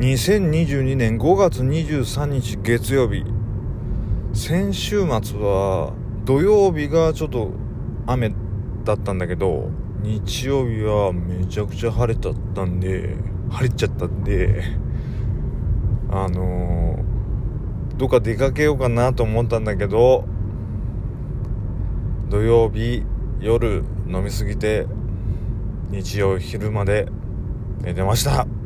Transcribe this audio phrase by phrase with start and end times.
[0.00, 3.22] 2022年5月23日月曜日。
[4.32, 5.92] 先週末は
[6.24, 7.50] 土曜日がちょっと
[8.06, 8.32] 雨
[8.82, 9.68] だったんだけど
[10.02, 13.14] 日曜日はめちゃくちゃ晴れちゃったんで
[13.50, 14.62] 晴れちゃったんで
[16.10, 16.98] あの、
[17.98, 20.24] どっか出かけようかなと思ったんだけど
[22.30, 23.02] 土曜日
[23.38, 24.86] 夜飲みすぎて
[25.90, 27.06] 日曜昼まで
[27.82, 28.59] 寝てました。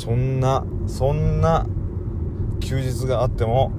[0.00, 1.66] そんなそんな
[2.60, 3.70] 休日があっても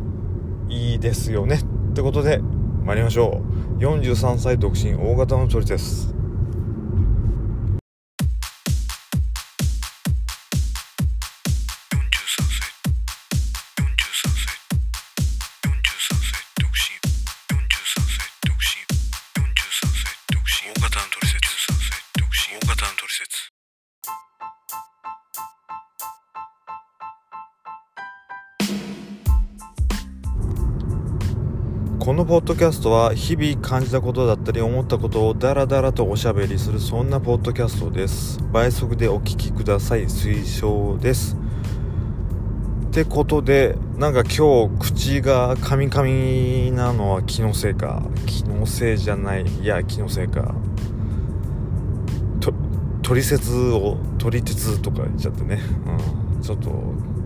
[0.69, 1.55] いいですよね。
[1.55, 2.37] ってことで
[2.85, 3.41] 参りましょ
[3.79, 3.81] う。
[3.81, 6.13] 43歳独身大型の鳥です。
[32.01, 38.39] このポッドキャストは日々感じたことだったり思ったことをダラダラとおしゃべりするそんなポッドキャストです。
[38.51, 40.05] 倍速でお聞きください。
[40.05, 41.37] 推奨です。
[42.87, 48.01] ってことでなんか今日口がカミカミなのは気のせいか？
[48.25, 49.45] 気のせいじゃない。
[49.45, 50.55] いや気のせいか。
[52.39, 52.51] と
[53.03, 55.59] 取説を取り鉄とか言っちゃってね、
[56.33, 56.71] うん、ちょっと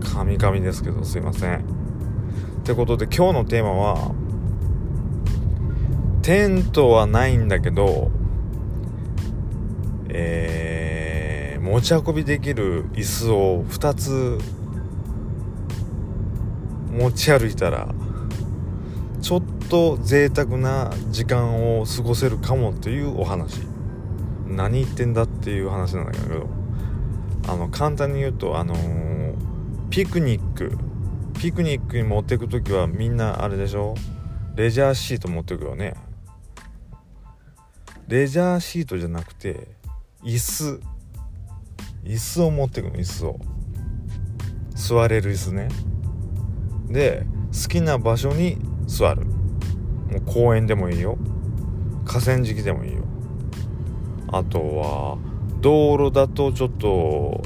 [0.06, 1.60] カミカミですけどすいません。
[1.60, 1.62] っ
[2.62, 4.14] てことで今日のテーマは
[6.26, 8.10] テントはないんだけど、
[10.08, 14.36] えー、持ち運びできる椅子を2つ
[16.90, 17.94] 持ち歩いたら
[19.22, 23.60] ちょっと贅沢な時間を過ごせるかもっていうお話。
[24.48, 26.48] 何言ってんだっていう話なんだけど
[27.46, 29.34] あの簡単に言うとあのー、
[29.90, 30.76] ピクニック。
[31.38, 33.94] ピクニックに持っていく時はみんなあれでしょ？
[34.56, 35.94] レジャーシート持ってくよね。
[38.08, 39.66] レジャーシートじゃなくて
[40.22, 40.80] 椅子。
[42.04, 43.40] 椅子を持ってくの椅子を。
[44.76, 45.68] 座れる椅子ね。
[46.88, 49.24] で好きな場所に座る。
[49.24, 51.18] もう公園でもいいよ。
[52.04, 53.02] 河川敷でもいいよ。
[54.28, 55.18] あとは
[55.60, 57.42] 道路だとちょっと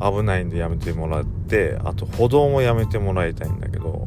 [0.00, 4.06] 危ないんでやめてもらってあと歩道もやめてもらいたいんだけど。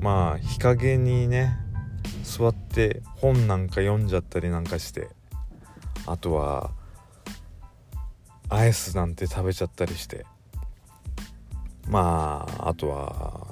[0.00, 1.63] まあ日陰にね
[2.22, 5.08] 座って本なんか読んじゃったりなんかして
[6.06, 6.72] あとは
[8.48, 10.26] アイスなんて食べちゃったりして。
[11.88, 13.46] まああとは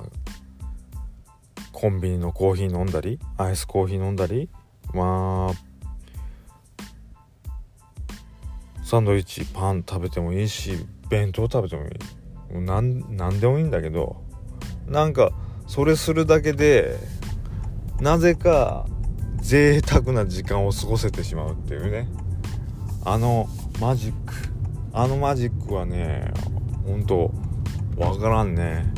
[1.72, 4.48] コンビニのコーヒー飲んだりアイスコーヒー飲んだり
[4.94, 5.54] まあ
[8.84, 11.90] サンドイッチパン食べてもいいし弁当食べてもいい。
[12.52, 14.22] 何でもいいんだけど
[14.86, 15.32] なんか
[15.66, 16.98] それするだけで
[18.02, 18.84] なぜか
[19.40, 22.08] 贅沢な時間を過ごせてしまうっていうね。
[23.04, 23.48] あの
[23.80, 24.34] マジック。
[24.92, 26.32] あのマジックはね
[26.84, 27.32] ほんと
[27.96, 28.92] わからんね。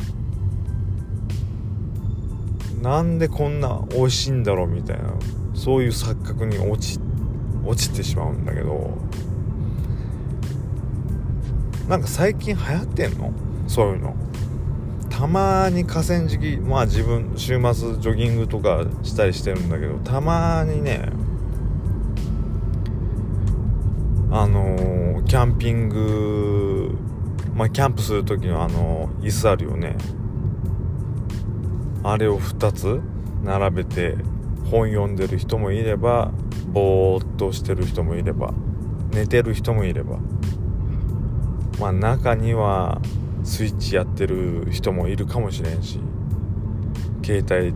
[2.81, 5.13] なんでこんな美味しいんだろうみたいな
[5.53, 6.99] そういう錯覚に落ち
[7.63, 8.97] 落ちてしまうんだけど。
[11.87, 13.31] なんか最近流行ってんの？
[13.67, 14.15] そういうの。
[15.17, 21.09] たまに河川敷まあ自分週末ジョギングとかしたりしてるんだけどたまにね
[24.29, 26.97] あのー、キャンピング
[27.53, 29.95] まあキャンプする時のあの椅子あるよね。
[32.03, 32.99] あれを2つ
[33.41, 34.17] 並べて
[34.69, 36.33] 本読んでる人もいれば
[36.67, 38.53] ぼーっとしてる人もいれば
[39.11, 40.19] 寝てる人もいれば。
[41.79, 42.99] まあ中には
[43.45, 45.99] スイッチやってる人もいるかもしれんし
[47.23, 47.73] 携帯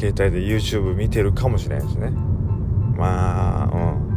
[0.00, 2.10] 携帯で YouTube 見てるかもしれんしね。
[2.96, 4.08] まあうん。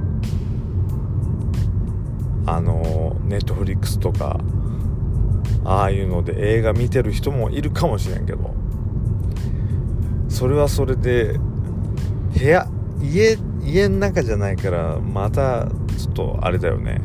[2.46, 4.40] あのネットフリックスとか
[5.64, 8.54] ああいうので映画見てる人もいるかもしれんけど
[10.28, 11.40] それはそれで
[12.38, 12.68] 部屋
[13.00, 15.68] 家家の中じゃないからまた
[15.98, 17.00] ちょっとあれだよね。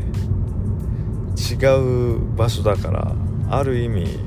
[1.36, 1.54] 違
[2.16, 3.12] う場所だから
[3.50, 4.18] ある意味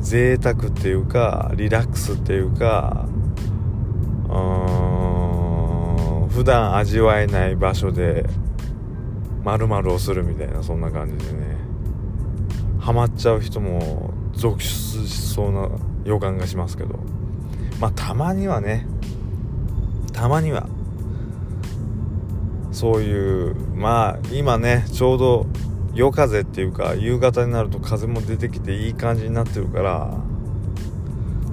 [0.00, 3.08] 贅沢っていうかリラックスっていうか
[4.28, 8.26] うーん普段味わえない場所で
[9.42, 11.56] 丸々をするみたいなそんな感じでね。
[12.80, 15.68] ハマっちゃう人も続出しそうな
[16.04, 16.98] 予感がしますけど。
[17.80, 18.86] まあたまにはね。
[20.12, 20.68] たまには。
[22.76, 25.46] そういうまあ今ねちょうど
[25.94, 30.14] 夜風っていうか夕方になると風も出てきていい感じになってるから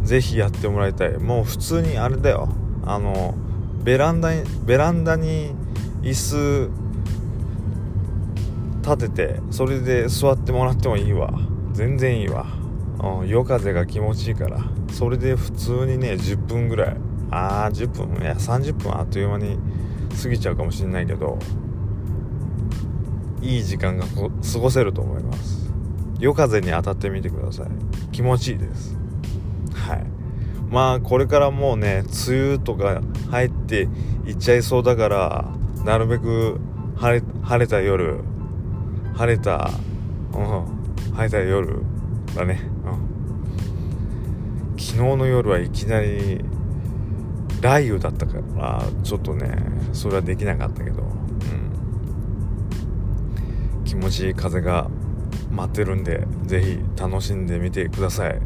[0.03, 1.17] 是非やってもらいたい。
[1.17, 2.49] もう普通にあれだよ。
[2.85, 3.35] あの
[3.85, 5.55] ベランダにベランダに
[6.01, 6.69] 椅子
[8.81, 11.31] 立ててそれで座ってもらってもいいわ。
[11.71, 12.47] 全然いいわ、
[13.21, 14.59] うん、夜風が気持ちいいから。
[14.91, 16.97] それで普通にね10分ぐらい。
[17.31, 18.21] ああ10分。
[18.21, 19.57] いや30分あっという間に
[20.21, 21.37] 過ぎちゃうかもしれないけど
[23.41, 25.71] いい時間が過ごせると思います。
[26.19, 27.67] 夜風に当たってみてください。
[28.13, 28.97] 気持ちいいです。
[29.73, 30.05] はい。
[30.69, 33.89] まあこれからもうね梅雨とか入って
[34.25, 35.45] いっちゃいそうだから
[35.83, 36.59] なるべく
[36.95, 38.21] 晴れ晴れた夜
[39.13, 39.69] 晴れた
[40.33, 41.83] うん晴れた夜
[42.35, 46.43] だね、うん、昨日の夜はいきなり
[47.63, 49.55] 雷雨だったからちょっとね
[49.93, 51.05] それはできなかったけど、う
[53.79, 54.89] ん、気持ちいい風が
[55.49, 58.41] 待ってるんで是非楽しんでみてください。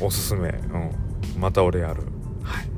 [0.00, 0.90] おすすめ、うん、
[1.38, 2.04] また俺やる。
[2.42, 2.68] はい。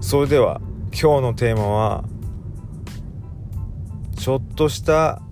[0.00, 0.60] それでは
[0.90, 2.04] 今日のテーマは
[4.18, 5.22] ちょっとした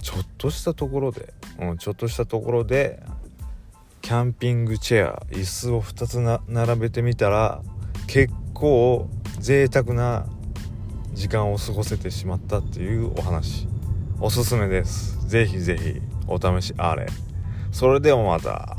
[0.00, 3.02] ちょっとしたところで、うん、ちょっとしたところで
[4.00, 6.20] キャンピングチェア椅子を2つ
[6.50, 7.60] 並べてみたら
[8.08, 9.06] 結構
[9.38, 10.24] 贅沢な
[11.12, 13.68] 時間を過ごせてしまったっていうお話。
[14.18, 15.28] おすすめです。
[15.28, 17.06] ぜひぜひお試しあれ。
[17.70, 18.77] それではまた。